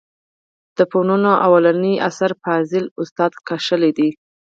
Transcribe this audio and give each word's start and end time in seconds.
د 0.77 0.79
فنونو 0.91 1.31
اولنى 1.47 1.93
اثر 2.09 2.31
فاضل 2.43 2.83
استاد 3.03 3.31
کښلى 3.47 3.91
دئ. 3.97 4.09